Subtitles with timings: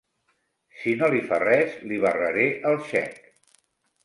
[0.79, 3.23] Si no li fa res, li barraré el xec.